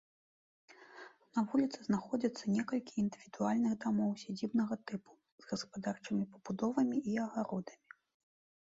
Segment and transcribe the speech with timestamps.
[1.37, 5.11] На вуліцы знаходзяцца некалькі індывідуальных дамоў сядзібнага тыпу
[5.45, 7.85] з гаспадарчымі пабудовамі і агародамі.